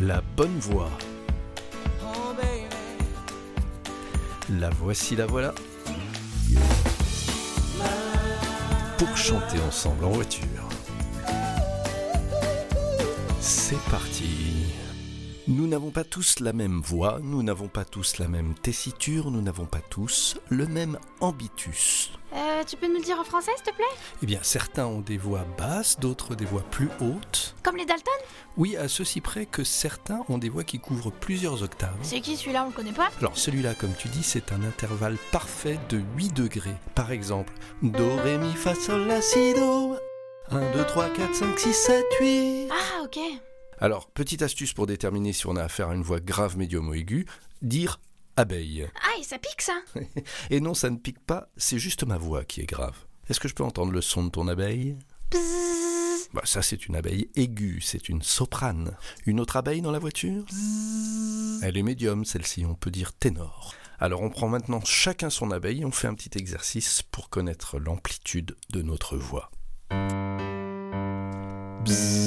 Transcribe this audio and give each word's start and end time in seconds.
La 0.00 0.20
bonne 0.36 0.58
voix. 0.58 0.90
La 4.50 4.68
voici, 4.68 5.16
la 5.16 5.24
voilà. 5.24 5.54
Pour 8.98 9.16
chanter 9.16 9.58
ensemble 9.66 10.04
en 10.04 10.10
voiture. 10.10 10.68
C'est 13.40 13.80
parti. 13.90 14.45
Nous 15.48 15.68
n'avons 15.68 15.90
pas 15.90 16.02
tous 16.02 16.40
la 16.40 16.52
même 16.52 16.80
voix, 16.80 17.20
nous 17.22 17.40
n'avons 17.44 17.68
pas 17.68 17.84
tous 17.84 18.18
la 18.18 18.26
même 18.26 18.54
tessiture, 18.54 19.30
nous 19.30 19.40
n'avons 19.40 19.64
pas 19.64 19.78
tous 19.78 20.36
le 20.48 20.66
même 20.66 20.98
ambitus. 21.20 22.10
Euh, 22.34 22.64
tu 22.66 22.76
peux 22.76 22.88
nous 22.88 22.96
le 22.98 23.04
dire 23.04 23.20
en 23.20 23.24
français, 23.24 23.52
s'il 23.54 23.64
te 23.66 23.76
plaît? 23.76 23.84
Eh 24.24 24.26
bien, 24.26 24.40
certains 24.42 24.86
ont 24.86 25.02
des 25.02 25.16
voix 25.16 25.44
basses, 25.56 26.00
d'autres 26.00 26.34
des 26.34 26.44
voix 26.44 26.64
plus 26.72 26.88
hautes. 27.00 27.54
Comme 27.62 27.76
les 27.76 27.86
Dalton? 27.86 28.12
Oui, 28.56 28.76
à 28.76 28.88
ceci 28.88 29.20
près 29.20 29.46
que 29.46 29.62
certains 29.62 30.24
ont 30.28 30.38
des 30.38 30.48
voix 30.48 30.64
qui 30.64 30.80
couvrent 30.80 31.12
plusieurs 31.12 31.62
octaves. 31.62 31.96
C'est 32.02 32.20
qui 32.20 32.36
celui-là 32.36 32.64
On 32.64 32.70
le 32.70 32.74
connaît 32.74 32.90
pas? 32.90 33.10
Alors 33.20 33.38
celui-là, 33.38 33.74
comme 33.74 33.94
tu 33.96 34.08
dis, 34.08 34.24
c'est 34.24 34.50
un 34.50 34.64
intervalle 34.64 35.16
parfait 35.30 35.78
de 35.90 36.02
8 36.16 36.34
degrés. 36.34 36.76
Par 36.96 37.12
exemple, 37.12 37.52
Do, 37.82 38.16
Ré, 38.16 38.38
Mi, 38.38 38.52
Fa, 38.52 38.74
Sol, 38.74 39.06
La, 39.06 39.22
Si, 39.22 39.54
Do. 39.54 39.94
1, 40.50 40.72
2, 40.72 40.84
3, 40.86 41.08
4, 41.10 41.34
5, 41.36 41.58
6, 41.58 41.72
7, 41.72 42.04
8. 42.20 42.68
Ah, 42.72 43.02
ok. 43.04 43.18
Alors, 43.78 44.10
petite 44.10 44.42
astuce 44.42 44.72
pour 44.72 44.86
déterminer 44.86 45.32
si 45.32 45.46
on 45.46 45.56
a 45.56 45.62
affaire 45.62 45.90
à 45.90 45.94
une 45.94 46.02
voix 46.02 46.20
grave, 46.20 46.56
médium 46.56 46.88
ou 46.88 46.94
aiguë, 46.94 47.26
dire 47.62 48.00
abeille. 48.36 48.88
Ah, 49.02 49.20
et 49.20 49.22
ça 49.22 49.38
pique 49.38 49.62
ça 49.62 49.78
Et 50.50 50.60
non, 50.60 50.74
ça 50.74 50.88
ne 50.90 50.96
pique 50.96 51.20
pas, 51.20 51.48
c'est 51.56 51.78
juste 51.78 52.04
ma 52.04 52.16
voix 52.16 52.44
qui 52.44 52.60
est 52.60 52.66
grave. 52.66 52.96
Est-ce 53.28 53.40
que 53.40 53.48
je 53.48 53.54
peux 53.54 53.64
entendre 53.64 53.92
le 53.92 54.00
son 54.00 54.24
de 54.24 54.30
ton 54.30 54.48
abeille? 54.48 54.96
Bzzz. 55.30 56.28
bah, 56.32 56.42
Ça, 56.44 56.62
c'est 56.62 56.86
une 56.86 56.96
abeille 56.96 57.28
aiguë, 57.34 57.80
c'est 57.82 58.08
une 58.08 58.22
soprane. 58.22 58.96
Une 59.26 59.40
autre 59.40 59.56
abeille 59.56 59.82
dans 59.82 59.92
la 59.92 59.98
voiture? 59.98 60.44
Elle 61.62 61.76
est 61.76 61.82
médium, 61.82 62.24
celle-ci, 62.24 62.64
on 62.64 62.74
peut 62.74 62.90
dire 62.90 63.12
ténor. 63.12 63.74
Alors, 63.98 64.22
on 64.22 64.30
prend 64.30 64.48
maintenant 64.48 64.80
chacun 64.84 65.30
son 65.30 65.50
abeille 65.50 65.82
et 65.82 65.84
on 65.86 65.90
fait 65.90 66.08
un 66.08 66.14
petit 66.14 66.38
exercice 66.38 67.02
pour 67.02 67.28
connaître 67.30 67.78
l'amplitude 67.78 68.56
de 68.70 68.82
notre 68.82 69.16
voix. 69.16 69.50
Bzzz. 71.84 72.25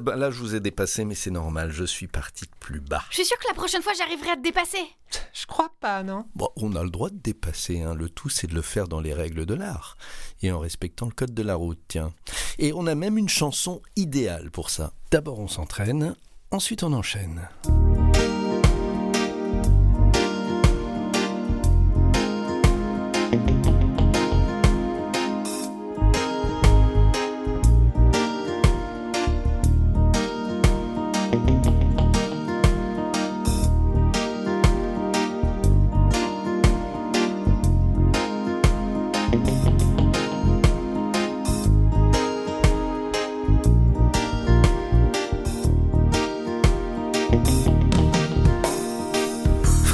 Ben 0.00 0.16
là, 0.16 0.30
je 0.30 0.40
vous 0.40 0.54
ai 0.54 0.60
dépassé, 0.60 1.04
mais 1.04 1.14
c'est 1.14 1.30
normal, 1.30 1.70
je 1.70 1.84
suis 1.84 2.08
parti 2.08 2.46
de 2.46 2.50
plus 2.58 2.80
bas. 2.80 3.02
Je 3.10 3.16
suis 3.16 3.24
sûre 3.26 3.38
que 3.38 3.46
la 3.48 3.54
prochaine 3.54 3.82
fois 3.82 3.92
j'arriverai 3.96 4.30
à 4.30 4.36
te 4.36 4.42
dépasser. 4.42 4.84
Je 5.32 5.46
crois 5.46 5.72
pas, 5.80 6.02
non 6.02 6.26
Bon, 6.34 6.48
on 6.56 6.74
a 6.74 6.82
le 6.82 6.90
droit 6.90 7.10
de 7.10 7.18
dépasser, 7.18 7.82
hein. 7.82 7.94
le 7.94 8.08
tout 8.08 8.28
c'est 8.28 8.48
de 8.48 8.54
le 8.54 8.62
faire 8.62 8.88
dans 8.88 9.00
les 9.00 9.14
règles 9.14 9.46
de 9.46 9.54
l'art 9.54 9.96
et 10.42 10.50
en 10.50 10.58
respectant 10.58 11.06
le 11.06 11.12
code 11.12 11.34
de 11.34 11.42
la 11.42 11.54
route, 11.54 11.80
tiens. 11.86 12.12
Et 12.58 12.72
on 12.72 12.86
a 12.86 12.94
même 12.94 13.18
une 13.18 13.28
chanson 13.28 13.80
idéale 13.94 14.50
pour 14.50 14.70
ça. 14.70 14.92
D'abord 15.12 15.38
on 15.38 15.48
s'entraîne, 15.48 16.16
ensuite 16.52 16.82
on 16.82 16.92
enchaîne. 16.92 17.48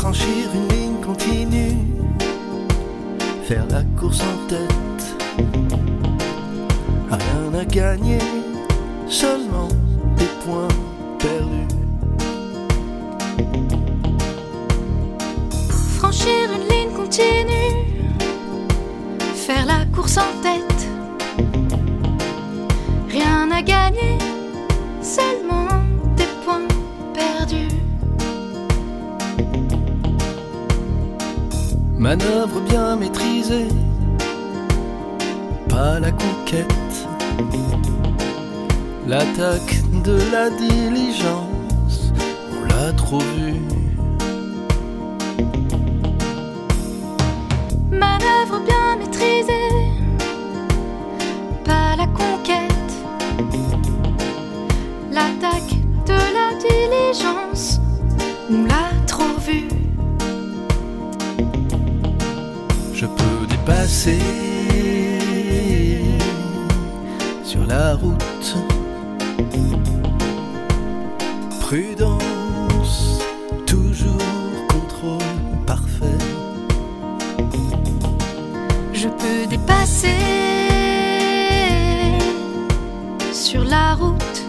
Franchir 0.09 0.49
une 0.55 0.69
ligne 0.69 1.01
continue, 1.05 1.77
faire 3.45 3.67
la 3.69 3.83
course 4.01 4.23
en 4.23 4.49
tête. 4.49 5.05
Rien 7.11 7.61
à 7.61 7.65
gagner, 7.67 8.19
seulement 9.07 9.69
des 10.17 10.25
points 10.47 10.69
perdus. 11.19 11.69
Franchir 15.99 16.53
une 16.55 16.69
ligne 16.75 16.97
continue. 16.97 17.85
Faire 19.35 19.67
la 19.67 19.85
course 19.95 20.17
en 20.17 20.43
tête. 20.43 20.68
Manœuvre 32.09 32.63
bien 32.63 32.97
maîtrisée, 32.97 33.69
pas 35.69 36.01
la 36.01 36.11
conquête. 36.11 37.07
L'attaque 39.07 39.83
de 40.05 40.19
la 40.33 40.49
diligence, 40.49 42.15
on 42.51 42.65
l'a 42.65 42.95
trop 42.95 43.19
vu. 43.19 43.78
Sur 67.43 67.65
la 67.67 67.95
route. 67.95 68.57
Prudence, 71.61 73.21
toujours 73.67 74.67
contrôle 74.69 75.19
parfait. 75.67 76.19
Je 78.93 79.09
peux 79.09 79.47
dépasser 79.49 80.09
sur 83.33 83.65
la 83.65 83.95
route. 83.95 84.43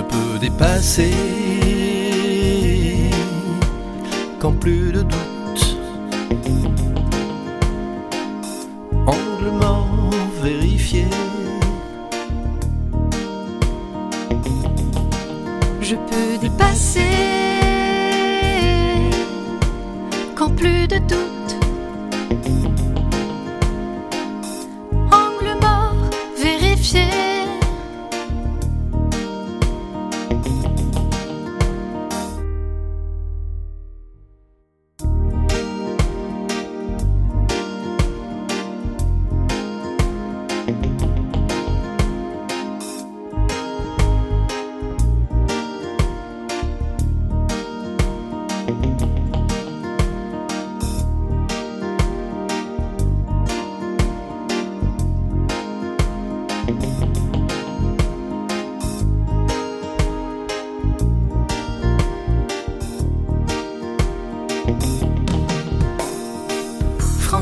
Je 0.00 0.04
peux 0.06 0.38
dépasser 0.38 1.12
quand 4.38 4.52
plus 4.52 4.92
de 4.92 5.02
doute. 5.02 5.76
Angle 9.06 9.50
mort 9.60 10.10
vérifié. 10.42 11.04
Je 15.82 15.96
peux 15.96 16.38
dépasser 16.40 17.12
quand 20.34 20.56
plus 20.56 20.88
de 20.88 20.96
doute. 20.96 21.39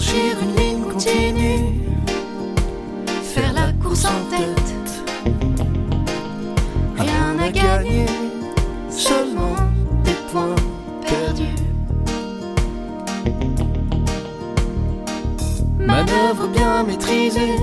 franchir 0.08 0.36
une 0.42 0.56
ligne 0.56 0.84
continue, 0.84 1.80
faire 3.22 3.52
la 3.52 3.72
course 3.82 4.04
en 4.04 4.30
tête. 4.30 5.04
Rien 6.96 7.38
à 7.38 7.50
gagner, 7.50 8.06
seulement 8.90 9.56
des 10.04 10.16
points 10.30 10.54
perdus. 11.02 11.56
Manœuvre 15.78 16.48
bien 16.48 16.84
maîtrisée, 16.84 17.56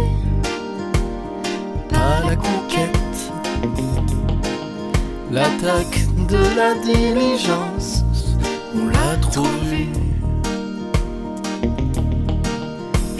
pas 1.89 2.21
la 2.27 2.35
conquête. 2.35 2.91
L'attaque 5.31 5.99
de 6.29 6.55
la 6.55 6.75
diligence, 6.75 8.03
on 8.75 8.87
l'a 8.87 9.17
trouvé. 9.21 10.04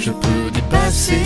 je 0.06 0.12
peux 0.12 0.52
dépasser 0.52 1.24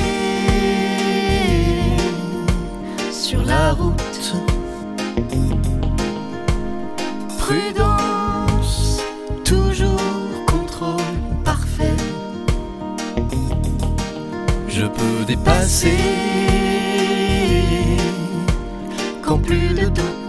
sur 3.11 3.43
la 3.43 3.73
route. 3.73 4.33
Prudence, 7.37 9.01
toujours 9.43 10.45
contrôle 10.47 11.19
parfait. 11.43 11.97
Je 14.69 14.85
peux 14.85 15.25
dépasser 15.27 15.97
quand 19.21 19.39
plus 19.39 19.73
de 19.73 19.89
doute. 19.89 20.19